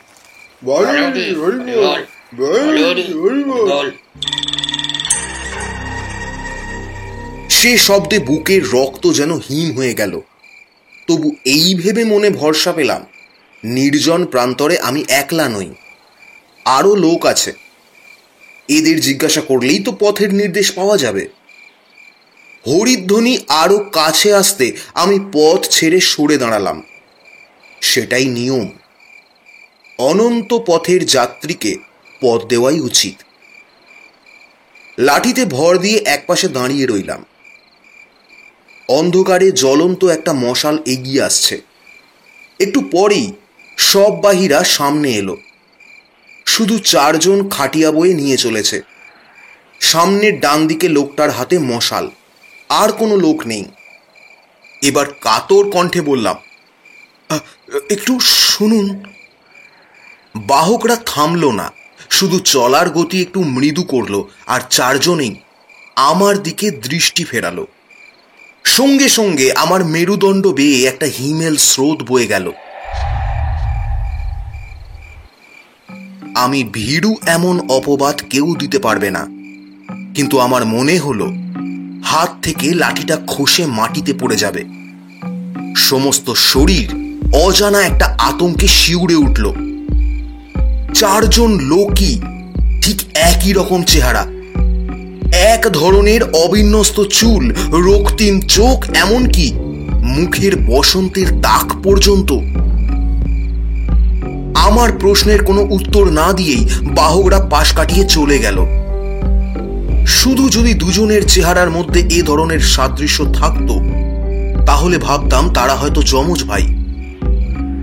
সে 7.49 7.77
শব্দে 7.77 8.19
বুকের 8.19 8.69
রক্ত 8.69 9.11
যেন 9.11 9.31
হিম 9.37 9.77
হয়ে 9.77 9.93
গেল। 9.93 10.21
তবু 11.07 11.35
এই 11.45 11.75
ভেবে 11.75 12.03
মনে 12.03 12.29
ভরসা 12.29 12.71
পেলাম 12.71 13.05
নির্জন 13.63 14.25
প্রান্তরে 14.25 14.79
আমি 14.79 15.05
একলা 15.09 15.49
নই 15.49 15.69
আরও 16.65 16.95
লোক 16.95 17.25
আছে। 17.25 17.53
এদের 18.69 18.99
জিজ্ঞাসা 19.01 19.41
করলেই 19.41 19.79
তো 19.79 19.91
পথের 19.99 20.33
নির্দেশ 20.33 20.71
পাওয়া 20.71 20.97
যাবে। 20.97 21.27
হরিধ্বনি 22.67 23.37
আরও 23.47 23.77
কাছে 23.91 24.33
আসতে 24.33 24.71
আমি 24.93 25.19
পথ 25.33 25.67
ছেড়ে 25.69 25.99
সরে 26.01 26.37
দাঁড়ালাম। 26.37 26.83
সেটাই 27.93 28.25
নিয়ম। 28.25 28.69
অনন্ত 29.97 30.57
পথের 30.65 31.05
যাত্রীকে 31.05 31.75
পথ 32.21 32.45
দেওয়াই 32.45 32.79
উচিত। 32.79 33.23
লাঠিতে 34.99 35.45
ভর 35.45 35.77
দিয়ে 35.77 35.97
একপাশে 36.05 36.47
দাঁড়িয়ে 36.47 36.85
রইলাম। 36.85 37.25
অন্ধকারে 38.87 39.51
জ্বলন্ত 39.51 40.05
একটা 40.05 40.33
মশাল 40.33 40.79
এগিয়ে 40.85 41.21
আসছে। 41.21 41.61
একটু 42.59 42.81
পরেই 42.91 43.31
সব 43.77 44.21
বাহিরা 44.21 44.63
সামনে 44.63 45.11
এলো। 45.11 45.37
শুধু 46.45 46.79
চারজন 46.79 47.49
খাটিয়া 47.49 47.91
বয়ে 47.91 48.13
নিয়ে 48.13 48.37
চলেছে। 48.37 48.81
সামনের 49.79 50.39
ডান 50.39 50.67
দিকে 50.67 50.89
লোকটার 50.89 51.31
হাতে 51.31 51.59
মশাল। 51.59 52.11
আর 52.69 52.91
কোনো 52.91 53.15
লোক 53.15 53.47
নেই। 53.47 53.65
এবার 54.81 55.05
কাতর 55.21 55.69
কণ্ঠে 55.69 56.01
বললাম 56.01 56.35
"আ, 56.35 56.52
একটু 57.91 58.19
শুনুন। 58.19 59.03
বাহকরা 60.35 60.95
থামলো 60.95 61.51
না। 61.51 61.71
শুধু 62.09 62.39
চলার 62.39 62.89
গতি 62.89 63.21
একটু 63.21 63.43
মৃদু 63.43 63.83
করল 63.83 64.23
আর 64.47 64.61
চারজনেই 64.69 65.35
আমার 65.95 66.43
দিকে 66.43 66.71
দৃষ্টি 66.71 67.23
ফেরালো। 67.23 67.67
সঙ্গে 68.63 69.09
সঙ্গে 69.09 69.53
আমার 69.53 69.85
মেরুদণ্ড 69.85 70.47
বেয়ে 70.47 70.87
একটা 70.87 71.05
হিমেল 71.05 71.55
স্রোত 71.55 72.03
বয়ে 72.07 72.27
গেল। 72.27 72.51
আমি 76.35 76.63
ভীরু 76.63 77.15
এমন 77.25 77.69
অপবাদ 77.69 78.21
কেউ 78.29 78.55
দিতে 78.55 78.79
পারবে 78.79 79.11
না। 79.11 79.27
কিন্তু 80.13 80.39
আমার 80.39 80.65
মনে 80.65 80.99
হলো, 80.99 81.27
হাত 82.03 82.35
থেকে 82.41 82.73
লাঠিটা 82.73 83.17
খসে 83.27 83.65
মাটিতে 83.65 84.13
পড়ে 84.13 84.35
যাবে। 84.35 84.63
সমস্ত 85.75 86.33
শরীর 86.33 87.02
অজানা 87.33 87.81
একটা 87.81 88.15
আতঙ্কে 88.19 88.67
শিউরে 88.67 89.15
উঠল। 89.15 89.53
চারজন 90.93 91.59
লোকই 91.59 92.19
ঠিক 92.81 93.01
একই 93.13 93.53
রকম 93.53 93.83
চেহারা। 93.83 94.25
এক 95.31 95.67
ধরনের 95.73 96.23
অবিন্যস্ত 96.23 96.99
চুল, 96.99 97.55
রক্তিম 97.71 98.39
চোখ, 98.39 98.85
এমনকি 98.95 99.51
মুখের 100.03 100.61
বসন্তের 100.65 101.41
দাগ 101.41 101.83
পর্যন্ত। 101.83 102.31
আমার 104.57 104.91
প্রশ্নের 104.91 105.43
কোনো 105.43 105.61
উত্তর 105.61 106.11
না 106.11 106.33
দিয়েই 106.33 106.67
বাহকরা 106.83 107.39
পাশ 107.39 107.73
কাটিয়ে 107.73 108.05
চলে 108.05 108.39
গেল। 108.39 108.65
শুধু 110.05 110.49
যদি 110.49 110.73
দুজনের 110.73 111.27
চেহারার 111.27 111.69
মধ্যে 111.69 111.99
এ 111.99 112.21
ধরনের 112.21 112.59
সাদৃশ্য 112.59 113.25
থাকত, 113.33 113.71
তাহলে 114.65 114.97
ভাবতাম 114.97 115.53
তারা 115.53 115.75
হয়তো 115.75 116.03
যমজ 116.03 116.43
ভাই। 116.43 116.82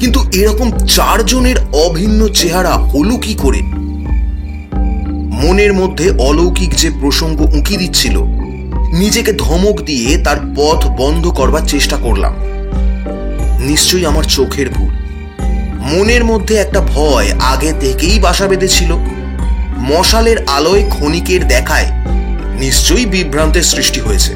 কিন্তু 0.01 0.31
এরকম 0.33 0.71
চারজনের 0.87 1.57
অভিন্ন 1.73 2.29
চেহারা 2.29 2.71
হলো 2.71 3.17
কি 3.17 3.35
করে? 3.35 3.63
মনের 5.43 5.73
মধ্যে 5.75 6.11
অলৌকিক 6.11 6.75
যে 6.75 6.91
প্রসঙ্গ 7.01 7.41
উঁকি 7.41 7.77
দিচ্ছিল, 7.77 8.23
নিজেকে 8.93 9.33
ধমক 9.33 9.81
দিয়ে 9.81 10.19
তার 10.19 10.37
পথ 10.57 10.87
বন্ধ 10.87 11.27
করবার 11.29 11.63
চেষ্টা 11.67 11.97
করলাম। 11.97 12.35
নিশ্চয়ই 13.61 14.07
আমার 14.07 14.25
চোখের 14.25 14.71
ভুল। 14.71 14.91
মনের 15.81 16.25
মধ্যে 16.25 16.57
একটা 16.57 16.81
ভয় 16.81 17.33
আগে 17.41 17.73
থেকেই 17.81 18.19
বাসা 18.19 18.47
বেঁধেছিল। 18.47 18.97
মশালের 19.79 20.37
আলোয় 20.47 20.85
ক্ষণিকের 20.89 21.49
দেখায় 21.49 21.87
নিশ্চয়ই 22.59 23.07
বিভ্রান্তের 23.07 23.63
সৃষ্টি 23.63 24.01
হয়েছে। 24.01 24.35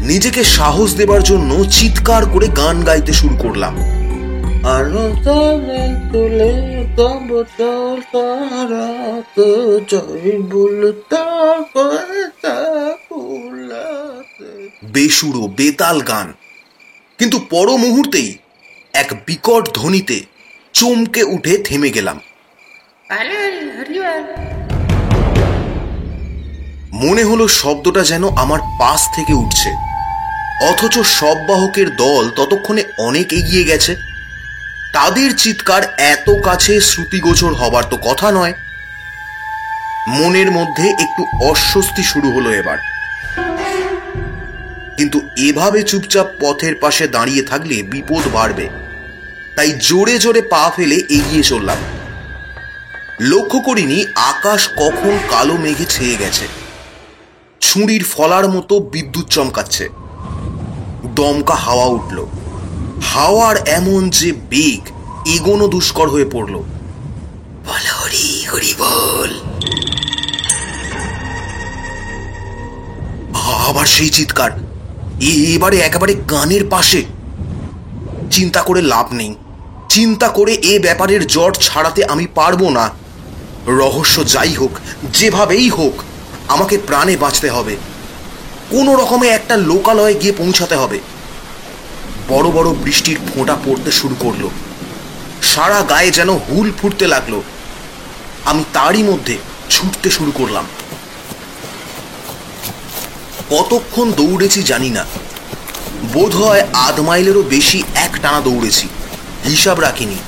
নিজেকে 0.00 0.44
সাহস 0.44 0.94
দেবার 0.94 1.22
জন্য 1.22 1.64
চিৎকার 1.70 2.26
করে 2.26 2.48
গান 2.48 2.84
গাইতে 2.84 3.12
শুরু 3.12 3.36
করলাম। 3.36 3.76
আলো 4.74 5.06
তলে 6.12 6.52
তব 6.96 7.28
তারাতে। 8.12 9.48
জয় 9.90 10.28
বলতা 10.52 11.24
কথা 11.74 12.56
কুলাতে 13.08 14.50
বেসুরো 14.94 15.42
বেতাল 15.58 15.98
গান। 16.00 16.28
কিন্তু 17.18 17.38
পর 17.50 17.68
মুহূর্তেই 17.76 18.30
এক 18.92 19.08
বিকট 19.26 19.64
ধ্বনিতে 19.74 20.16
চমকে 20.72 21.22
উঠে 21.34 21.54
থেমে 21.58 21.90
গেলাম। 21.90 22.18
মনে 26.92 27.22
হলো 27.24 27.44
শব্দটা 27.60 28.02
যেন 28.04 28.24
আমার 28.36 28.60
পাশ 28.80 29.00
থেকে 29.16 29.32
উঠছে। 29.32 29.70
অথচ 30.70 30.94
সব 31.18 31.36
বাহকের 31.48 31.88
দল 31.96 32.24
ততক্ষণে 32.36 32.82
অনেক 32.98 33.26
এগিয়ে 33.32 33.64
গেছে। 33.64 33.92
তাদের 34.92 35.36
চিৎকার 35.36 35.82
এত 35.98 36.30
কাছে 36.44 36.80
শ্রুতিগোচর 36.80 37.52
হবার 37.52 37.84
তো 37.84 37.96
কথা 37.96 38.32
নয়। 38.32 38.54
মনের 40.08 40.50
মধ্যে 40.50 40.88
একটু 40.90 41.44
অস্বস্তি 41.44 42.02
শুরু 42.02 42.30
হলো 42.30 42.52
এবার। 42.52 42.78
কিন্তু 44.96 45.20
এভাবে 45.36 45.82
চুপচাপ 45.82 46.26
পথের 46.40 46.74
পাশে 46.74 47.08
দাঁড়িয়ে 47.08 47.42
থাকলে 47.42 47.82
বিপদ 47.82 48.28
বাড়বে। 48.32 48.68
তাই 49.56 49.72
জোরে 49.72 50.18
জোরে 50.18 50.42
পা 50.42 50.70
ফেলে 50.76 50.94
এগিয়ে 50.94 51.42
চললাম। 51.42 51.76
লক্ষ্য 53.20 53.60
করিনি 53.60 54.06
আকাশ 54.14 54.68
কখন 54.68 55.18
কালো 55.30 55.56
মেঘে 55.56 55.84
ছেয়ে 55.84 56.16
গেছে। 56.16 56.48
ছুরির 57.60 58.04
ফলার 58.04 58.48
মতো 58.48 58.80
বিদ্যুৎ 58.80 59.28
চমকাচ্ছে। 59.28 59.88
দমকা 61.04 61.54
হাওয়া 61.54 61.86
উঠল। 61.86 62.26
হাওয়ার 63.02 63.56
এমন 63.68 64.10
যে 64.10 64.32
বেগ 64.32 64.80
এগোনো 65.28 65.68
দুষ্কর 65.68 66.08
হয়ে 66.08 66.24
পড়ল। 66.24 66.62
আবার 73.68 73.86
সেই 73.86 74.08
চিৎকার। 74.08 74.50
এবারে 75.20 75.80
একেবারে 75.80 76.14
গানের 76.14 76.66
পাশে। 76.70 77.04
চিন্তা 78.30 78.62
করে 78.62 78.82
লাভ 78.82 79.12
নেই। 79.12 79.34
চিন্তা 79.88 80.28
করে 80.28 80.54
এ 80.54 80.78
ব্যাপারের 80.78 81.26
জট 81.26 81.58
ছাড়াতে 81.58 82.04
আমি 82.04 82.26
পারব 82.26 82.68
না। 82.68 82.90
রহস্য 83.66 84.26
যাই 84.26 84.54
হোক, 84.54 84.70
যেভাবেই 85.12 85.68
হোক, 85.68 85.92
আমাকে 86.48 86.78
প্রাণে 86.78 87.16
বাঁচতে 87.16 87.50
হবে। 87.50 87.76
কোনো 88.70 88.94
রকমে 88.96 89.28
একটা 89.28 89.56
লোকালয়ে 89.56 90.14
গিয়ে 90.14 90.32
পৌঁছাতে 90.32 90.74
হবে। 90.74 90.98
বড় 92.28 92.50
বড় 92.50 92.70
বৃষ্টির 92.70 93.18
ফোঁটা 93.34 93.56
পড়তে 93.64 93.92
শুরু 93.92 94.16
করল। 94.18 94.48
সারা 95.42 95.82
গায়ে 95.82 96.10
যেন 96.10 96.30
হুল 96.30 96.72
ফুটতে 96.82 97.06
লাগল। 97.06 97.40
আমি 98.44 98.64
তারই 98.72 99.02
মধ্যে 99.02 99.38
ছুটতে 99.70 100.10
শুরু 100.10 100.32
করলাম। 100.34 100.66
কতক্ষণ 103.50 104.12
দৌড়েছি 104.12 104.62
জানি 104.62 104.90
না। 104.90 105.04
বোধ 106.12 106.36
হয় 106.36 106.66
আধ 106.72 107.00
মাইলেরও 107.00 107.42
বেশি 107.42 107.82
এক 107.94 108.18
টানা 108.22 108.40
দৌড়েছি। 108.40 108.88
হিসাব 109.44 109.80
রাখিনি। 109.80 110.18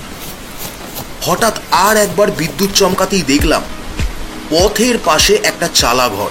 হঠাৎ 1.22 1.58
আর 1.70 1.96
একবার 1.96 2.30
বিদ্যুৎ 2.30 2.70
চমকাতেই 2.74 3.22
দেখলাম, 3.22 3.62
পথের 4.50 4.98
পাশে 5.04 5.34
একটা 5.34 5.68
চালা 5.74 6.08
ঘর 6.08 6.30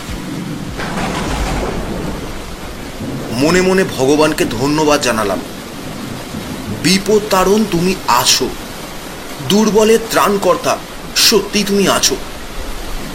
মনে 3.31 3.61
মনে 3.61 3.83
ভগবানকে 3.83 4.45
ধন্যবাদ 4.45 5.01
জানালাম। 5.01 5.39
বিপদ 6.83 7.21
তারণ 7.29 7.65
তুমি 7.71 7.95
আছো। 8.07 8.47
দুর্বলের 9.49 9.99
ত্রাণকর্তা 10.11 10.77
সত্যি 11.15 11.63
তুমি 11.63 11.87
আছো। 11.87 12.15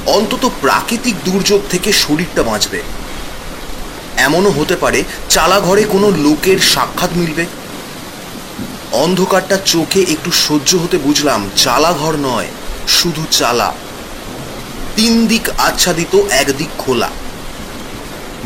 অন্তত 0.07 0.51
প্রাকৃতিক 0.61 1.15
দুর্যোগ 1.25 1.61
থেকে 1.71 1.93
শরীরটা 1.93 2.43
বাঁচবে। 2.43 2.83
এমনও 4.17 4.51
হতে 4.51 4.77
পারে 4.77 5.05
চালা 5.29 5.61
ঘরে 5.61 5.85
কোনো 5.85 6.11
লোকের 6.11 6.59
সাক্ষাৎ 6.59 7.11
মিলবে। 7.17 7.47
অন্ধকারটা 8.93 9.57
চোখে 9.67 10.01
একটু 10.01 10.33
সহ্য 10.33 10.77
হতে 10.77 10.99
বুঝলাম 10.99 11.51
চালা 11.57 11.93
ঘর 11.93 12.15
নয়, 12.17 12.47
শুধু 12.89 13.23
চালা। 13.31 13.73
তিন 14.97 15.27
দিক 15.27 15.49
আচ্ছাদিত, 15.59 16.15
একদিক 16.31 16.69
খোলা। 16.79 17.09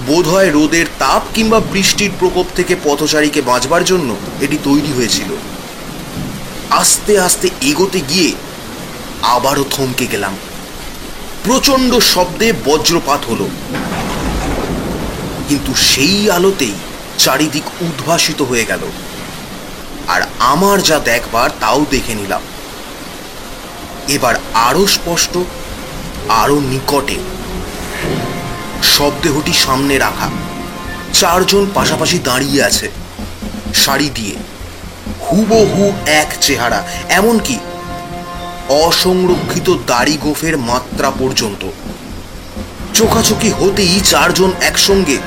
বোধহয় 0.09 0.51
রোদের 0.51 0.87
তাপ 0.99 1.23
কিংবা 1.35 1.61
বৃষ্টির 1.61 2.11
প্রকোপ 2.19 2.47
থেকে 2.57 2.77
পথচারীকে 2.85 3.41
বাঁচবার 3.43 3.85
জন্য 3.85 4.17
এটি 4.41 4.59
তৈরি 4.65 4.93
হয়েছিল। 4.97 5.37
আস্তে 6.71 7.21
আস্তে 7.21 7.49
এগোতে 7.63 8.01
গিয়ে 8.01 8.33
আবারও 9.23 9.65
থমকে 9.71 10.07
গেলাম। 10.07 10.37
প্রচণ্ড 11.45 11.95
শব্দে 11.95 12.53
বজ্রপাত 12.65 13.21
হলো। 13.31 13.49
কিন্তু 15.49 15.75
সেই 15.75 16.31
আলোতেই 16.31 16.73
চারিদিক 17.19 17.67
উদ্ভাসিত 17.81 18.43
হয়ে 18.43 18.65
গেল। 18.65 18.81
আর 20.09 20.23
আমার 20.39 20.83
যা 20.83 20.99
দেখবার 20.99 21.51
তাও 21.61 21.87
দেখে 21.91 22.15
নিলাম। 22.15 22.41
এবার 24.09 24.35
আরও 24.55 24.87
স্পষ্ট 24.87 25.39
আরও 26.29 26.61
নিকটে 26.61 27.17
শবদেহটি 28.83 29.53
সামনে 29.53 29.99
রাখা। 29.99 30.29
চারজন 31.13 31.67
পাশাপাশি 31.75 32.19
দাঁড়িয়ে 32.19 32.63
আছে। 32.63 32.91
শাড়ি 33.75 34.11
দিয়ে। 34.15 34.35
হুবহু 35.21 35.93
এক 36.07 36.29
চেহারা, 36.41 36.85
এমনকি 37.09 37.59
অসংরক্ষিত 38.69 39.77
দাড়ি 39.87 40.19
গোফের 40.21 40.59
মাত্রা 40.59 41.11
পর্যন্ত। 41.11 41.67
চোখাচোখি 42.95 43.51
হতেই 43.51 44.01
চারজন 44.01 44.53
একসঙ্গে 44.61 45.19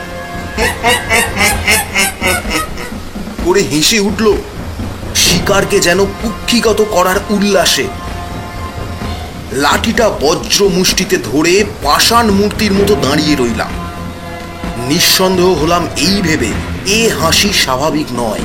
করে 3.45 3.61
হেসে 3.61 3.99
উঠল, 3.99 4.33
শিকারকে 5.15 5.79
যেন 5.79 6.05
কুক্ষিগত 6.05 6.85
করার 6.91 7.19
উল্লাসে। 7.29 7.87
লাঠিটা 9.51 10.09
বজ্র 10.09 10.69
মুষ্টিতে 10.69 11.17
ধরে 11.17 11.63
পাষাণ 11.83 12.31
মূর্তির 12.31 12.73
মতো 12.73 12.95
দাঁড়িয়ে 12.95 13.35
রইলাম। 13.35 13.67
নিঃসন্দেহ 14.87 15.53
হলাম 15.53 15.87
এই 15.97 16.21
ভেবে 16.21 16.47
এ 16.85 17.09
হাসি 17.21 17.53
স্বাভাবিক 17.53 18.07
নয়। 18.13 18.39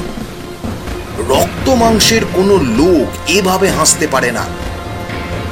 রক্ত 1.28 1.68
মাংসের 1.68 2.20
কোনো 2.32 2.56
লোক 2.56 3.30
এভাবে 3.30 3.70
হাসতে 3.70 4.06
পারে 4.06 4.32
না। 4.32 4.44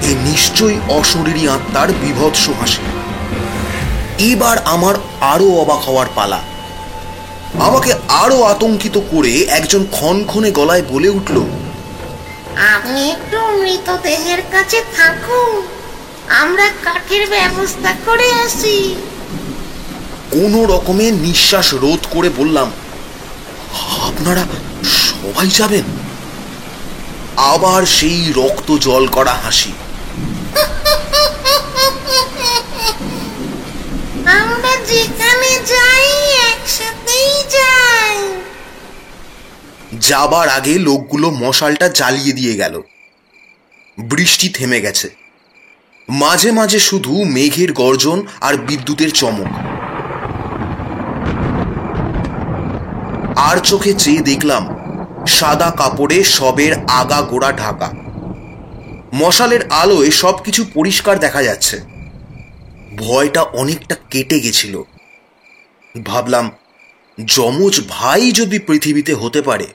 এ 0.02 0.14
নিশ্চয়ই 0.24 0.78
অশরীরী 0.88 1.48
আত্মার 1.48 1.88
বিভৎস 1.92 2.48
হাসি। 2.48 2.82
এবার 4.24 4.58
আমার 4.64 4.94
আরও 5.20 5.50
অবাক 5.50 5.78
হওয়ার 5.78 6.06
পালা। 6.14 6.40
আমাকে 7.60 7.92
আরও 8.08 8.42
আতঙ্কিত 8.42 9.00
করে 9.10 9.40
একজন 9.40 9.86
ক্ষণক্ষণে 9.90 10.50
গলায় 10.50 10.82
বলে 10.88 11.08
উঠল 11.08 11.42
আপনি 12.56 13.10
একটু 13.10 13.38
মৃতদেহের 13.38 14.42
কাছে 14.52 14.82
থাকুন। 14.96 15.66
আমরা 16.28 16.70
কাঠের 16.84 17.30
ব্যবস্থা 17.30 17.94
করে 18.06 18.32
আসি। 18.32 18.94
কোনো 20.30 20.64
রকমে 20.64 21.10
নিঃশ্বাস 21.10 21.74
রোধ 21.74 22.06
করে 22.10 22.30
বললাম 22.36 22.72
আপনারা 24.02 24.44
সবাই 24.84 25.48
যাবেন? 25.48 25.84
আবার 27.36 27.86
সেই 27.86 28.32
রক্ত 28.36 28.76
জল 28.76 29.06
করা 29.06 29.32
হাসি। 29.32 29.72
আমরা 34.26 34.76
যেখানে 34.86 35.58
যাই 35.66 36.32
একসাথেই 36.52 37.42
যাই। 37.50 38.43
যাবার 40.08 40.48
আগে 40.48 40.78
লোকগুলো 40.78 41.30
মশালটা 41.30 41.88
জ্বালিয়ে 41.88 42.32
দিয়ে 42.32 42.54
গেল। 42.54 42.82
বৃষ্টি 43.98 44.48
থেমে 44.48 44.80
গেছে। 44.80 45.10
মাঝে 46.08 46.52
মাঝে 46.52 46.78
শুধু 46.78 47.24
মেঘের 47.24 47.72
গর্জন 47.72 48.26
আর 48.40 48.54
বিদ্যুতের 48.54 49.10
চমক। 49.10 49.46
আর 53.38 53.56
চোখে 53.56 53.94
চেয়ে 53.94 54.20
দেখলাম 54.20 54.76
সাদা 55.26 55.70
কাপড়ে 55.70 56.24
সবের 56.24 56.72
আগা 56.88 57.22
গোড়া 57.22 57.52
ঢাকা। 57.52 57.92
মশালের 59.14 59.70
আলোয় 59.70 60.10
সবকিছু 60.10 60.64
পরিষ্কার 60.74 61.18
দেখা 61.18 61.42
যাচ্ছে। 61.42 61.80
ভয়টা 62.96 63.42
অনেকটা 63.42 63.96
কেটে 64.10 64.40
গেছিল। 64.40 64.82
ভাবলাম, 66.04 66.50
যমজ 67.24 67.80
ভাই 67.88 68.32
যদি 68.32 68.58
পৃথিবীতে 68.58 69.14
হতে 69.14 69.42
পারে 69.42 69.66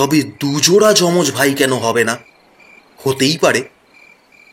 তবে 0.00 0.22
দুজোড়া 0.22 0.92
যমজ 0.92 1.32
ভাই 1.32 1.54
কেন 1.54 1.72
হবে 1.72 2.04
না? 2.04 2.16
হতেই 3.04 3.38
পারে। 3.38 3.64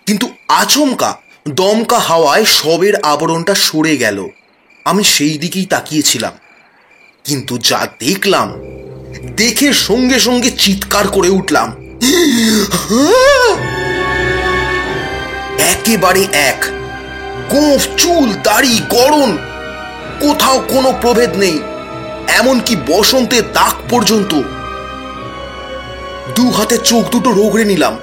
কিন্তু 0.05 0.29
আচমকা, 0.47 1.17
দমকা 1.49 1.99
হাওয়ায় 1.99 2.45
সবের 2.45 2.95
আবরণটা 2.95 3.55
সরে 3.55 3.97
গেল। 3.97 4.27
আমি 4.85 5.03
সেই 5.03 5.37
দিকেই 5.37 5.65
তাকিয়েছিলাম। 5.65 6.33
কিন্তু 7.23 7.57
যা 7.57 7.87
দেখলাম, 7.99 8.53
দেখে 9.35 9.73
সঙ্গে 9.73 10.19
সঙ্গে 10.19 10.51
চিৎকার 10.51 11.07
করে 11.07 11.29
উঠলাম। 11.29 11.75
একেবারে 15.59 16.27
এক। 16.31 16.65
গোঁফ, 17.49 17.87
চুল, 17.97 18.33
দাড়ি 18.43 18.81
গড়ন 18.89 19.37
কোথাও 20.19 20.59
কোনো 20.59 20.93
প্রভেদ 21.01 21.35
নেই। 21.35 21.59
এমনকি 22.27 22.75
বসন্তের 22.87 23.51
দাগ 23.53 23.73
পর্যন্ত 23.89 24.41
দু 26.37 26.49
হাতে 26.49 26.77
চোখ 26.77 27.03
দুটো 27.11 27.31
রোগড়ে 27.31 27.65
নিলাম। 27.65 27.97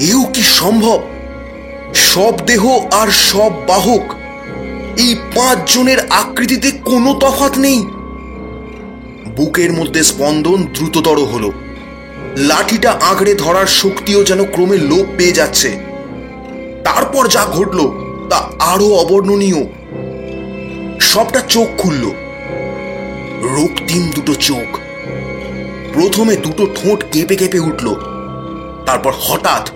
এও 0.00 0.22
কি 0.24 0.42
সম্ভব? 0.42 0.98
সব 1.94 2.34
দেহ 2.46 2.62
আর 2.92 3.08
সব 3.08 3.52
বাহক, 3.68 4.06
এই 4.98 5.14
পাঁচ 5.34 5.58
জনের 5.74 6.00
আকৃতিতে 6.10 6.70
কোনো 6.70 7.14
তফাত 7.14 7.58
নেই। 7.58 7.80
বুকের 9.36 9.72
মধ্যে 9.72 10.02
স্পন্দন 10.02 10.66
দ্রুততর 10.74 11.18
হলো। 11.24 11.52
লাঠিটা 12.36 12.90
আঁকড়ে 12.90 13.34
ধরার 13.34 13.66
শক্তিও 13.66 14.24
যেন 14.24 14.44
ক্রমে 14.44 14.76
লোপ 14.76 15.06
পেয়ে 15.18 15.32
যাচ্ছে। 15.32 15.70
তারপর 16.84 17.28
যা 17.28 17.42
ঘটলো, 17.52 17.86
তা 18.30 18.38
আরও 18.58 18.88
অবর্ণনীয়। 18.94 19.62
সবটা 21.00 21.40
চোখ 21.48 21.68
খুলল। 21.78 22.04
রক্তিম 23.58 24.02
দুটো 24.14 24.34
চোখ। 24.34 24.68
প্রথমে 25.94 26.36
দুটো 26.36 26.66
ঠোঁট 26.66 27.04
কেঁপে 27.12 27.36
কেঁপে 27.36 27.58
উঠল। 27.58 27.94
তারপর 28.86 29.12
হঠাৎ 29.20 29.70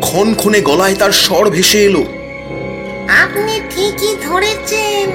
ক্ষণক্ষণে 0.00 0.60
গলায় 0.60 0.94
তার 0.94 1.10
স্বর 1.10 1.50
ভেসে 1.50 1.84
এলো। 1.84 2.00
আপনি 3.08 3.60
ঠিকই 3.70 4.16
ধরেছেন। 4.22 5.10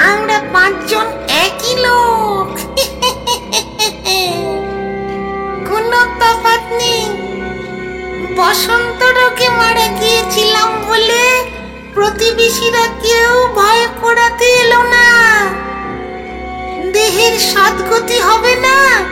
আমরা 0.00 0.42
পাঁচজন 0.52 1.06
একই 1.28 1.76
লোক। 1.76 2.58
কোনো 5.68 6.04
তফাৎ 6.20 6.72
নেই। 6.72 7.06
বসন্ত 8.36 9.02
রোগে 9.02 9.48
মারা 9.48 9.86
গিয়েছিলাম 10.00 10.82
বলে 10.88 11.44
প্রতিবেশীরা 11.94 12.86
কেউ 12.86 13.48
ভয় 13.54 13.86
করাতে 14.00 14.44
এলো 14.44 14.82
না। 14.82 15.40
দেহের 16.92 17.38
সদ্গতি 17.38 18.20
হবে 18.20 18.56
না। 18.56 19.04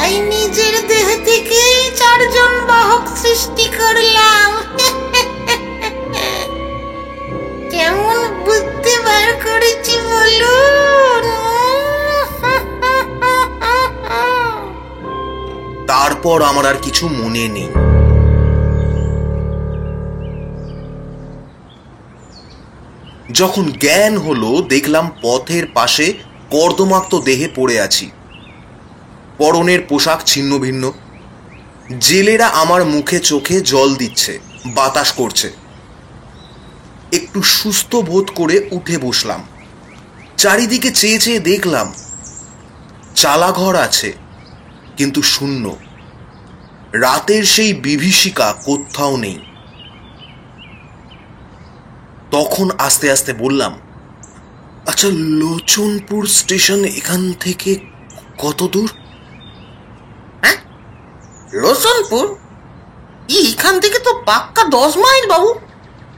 তাই 0.00 0.20
নিজের 0.20 0.88
দেহ 0.88 1.24
থেকেই 1.24 1.96
চারজন 1.96 2.66
বাহক 2.66 3.16
সৃষ্টি 3.16 3.70
করলাম। 3.78 4.50
কেমন 7.70 8.44
বুদ্ধি 8.44 8.96
বার 9.04 9.44
করেছি 9.44 9.98
বলুন। 9.98 11.24
তারপর 15.86 16.42
আমার 16.42 16.66
আর 16.66 16.74
কিছু 16.82 17.08
মনে 17.08 17.48
নেই। 17.48 17.68
যখন 23.32 23.64
জ্ঞান 23.64 24.18
হলো, 24.18 24.64
দেখলাম 24.68 25.10
পথের 25.22 25.66
পাশে 25.74 26.12
কর্দমাক্ত 26.50 27.20
দেহে 27.20 27.48
পড়ে 27.54 27.80
আছি। 27.80 28.10
পরনের 29.38 29.80
পোশাক 29.88 30.20
ছিন্ন 30.26 30.58
ভিন্ন। 30.58 30.92
জেলেরা 32.00 32.46
আমার 32.46 32.84
মুখে 32.84 33.20
চোখে 33.20 33.60
জল 33.60 33.94
দিচ্ছে, 33.94 34.38
বাতাস 34.66 35.12
করছে। 35.12 35.48
একটু 37.12 37.42
সুস্থ 37.42 37.96
বোধ 37.96 38.26
করে 38.34 38.68
উঠে 38.70 38.98
বসলাম। 38.98 39.46
চারিদিকে 40.36 40.90
চেয়ে 40.90 41.18
চেয়ে 41.18 41.40
দেখলাম, 41.40 41.94
চালাঘর 43.14 43.76
আছে, 43.76 44.12
কিন্তু 44.96 45.22
শূন্য। 45.22 45.76
রাতের 46.92 47.44
সেই 47.44 47.72
বিভীষিকা 47.74 48.54
কোথাও 48.64 49.16
নেই। 49.16 49.38
তখন 52.30 52.70
আস্তে 52.78 53.06
আস্তে 53.10 53.32
বললাম 53.32 53.72
আচ্ছা 54.86 55.08
লোচনপুর 55.40 56.26
স্টেশন 56.26 56.84
এখান 56.84 57.32
থেকে 57.40 57.70
কত 58.38 58.62
দূর? 58.66 58.88
লোচনপুর 61.52 62.36
এইখান 63.28 63.80
থেকে 63.80 63.98
তো 63.98 64.22
পাক্কা 64.26 64.64
দশ 64.64 64.96
মাইল 64.96 65.28
বাবু। 65.28 65.54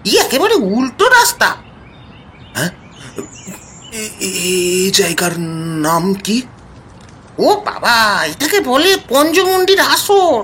ই 0.04 0.16
একেবারে 0.16 0.54
উল্টো 0.54 1.08
রাস্তা। 1.08 1.56
হ্যাঁ? 2.54 2.70
এই 4.20 4.90
জায়গার 4.94 5.40
নাম 5.80 6.14
কি? 6.14 6.42
ও 7.38 7.60
বাবা 7.64 8.26
এটাকে 8.26 8.60
বলে 8.60 8.96
পঞ্চমন্ডির 9.08 9.80
আসর। 9.80 10.42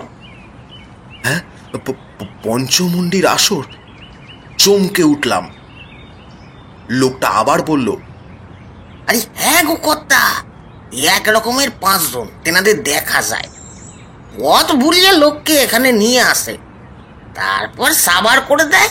হ্যাঁ? 1.24 1.40
প- 1.72 1.92
প- 2.18 3.26
আসর? 3.26 3.62
চমকে 4.58 5.02
উঠলাম। 5.02 5.50
লোকটা 6.90 7.28
আবার 7.28 7.62
বলল 7.62 7.96
আরে 9.08 9.20
হ্যাঁ 9.34 9.64
গো 9.64 9.74
কর্তা 9.74 10.44
এক 10.92 11.22
রকমের 11.28 11.68
পাঁচজন 11.80 12.26
তেনাদের 12.44 12.82
দেখা 12.82 13.22
যায়। 13.22 13.48
পথ 14.38 14.72
ভুলিয়ে 14.72 15.12
লোককে 15.12 15.52
এখানে 15.52 15.92
নিয়ে 15.92 16.20
আসে। 16.20 16.56
তারপর 17.34 17.92
সাবার 17.92 18.40
করে 18.40 18.64
দেয়। 18.64 18.88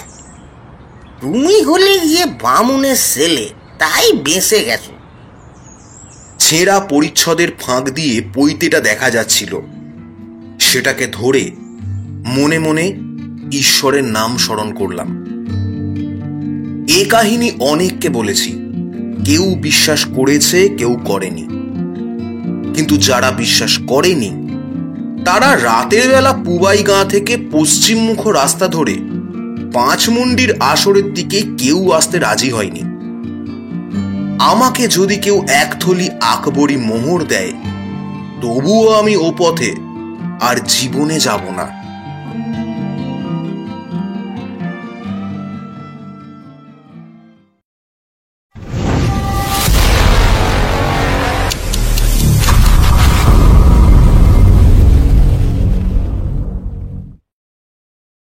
তুমি 1.21 1.61
হলে 1.61 1.99
গিয়ে 1.99 2.25
বামুনের 2.25 2.95
ছেলে, 2.99 3.49
তাই 3.77 4.13
বেঁচে 4.13 4.63
গেছো। 4.63 4.91
ছেঁড়া 6.39 6.79
পরিচ্ছদের 6.79 7.47
ফাঁক 7.61 7.83
দিয়ে 7.83 8.21
পৈতেটা 8.33 8.79
দেখা 8.79 9.09
যাচ্ছিল। 9.09 9.61
সেটাকে 10.59 11.07
ধরে 11.07 11.51
মনে 12.25 12.59
মনে 12.59 12.93
ঈশ্বরের 13.51 14.03
নাম 14.03 14.37
স্মরণ 14.37 14.73
করলাম। 14.73 15.25
এ 16.89 17.05
কাহিনী 17.09 17.51
অনেককে 17.59 18.09
বলেছি। 18.09 18.51
কেউ 19.25 19.55
বিশ্বাস 19.55 20.05
করেছে, 20.15 20.69
কেউ 20.69 20.99
করেনি। 21.05 21.41
কিন্তু 22.73 22.97
যারা 22.97 23.31
বিশ্বাস 23.31 23.79
করেনি 23.87 24.44
তারা 25.25 25.49
রাতের 25.63 26.05
বেলা 26.09 26.33
পুবাই 26.45 26.83
গাঁ 26.83 27.05
থেকে 27.05 27.37
পশ্চিমমুখ 27.51 28.27
রাস্তা 28.27 28.67
ধরে 28.67 28.95
পাঁচমুন্ডির 29.73 30.51
আসরের 30.59 31.13
দিকে 31.13 31.39
কেউ 31.57 31.91
আসতে 31.91 32.19
রাজি 32.19 32.49
হয়নি। 32.51 32.83
আমাকে 34.41 34.87
যদি 34.87 35.17
কেউ 35.17 35.37
এক 35.47 35.75
থলি 35.79 36.09
আকবরী 36.21 36.77
মোহর 36.77 37.19
দেয়, 37.23 37.53
তবুও 38.41 38.85
আমি 38.93 39.15
ও 39.15 39.27
পথে 39.37 39.71
আর 40.41 40.55
জীবনে 40.67 41.19
যাব 41.19 41.43
না। 41.57 41.84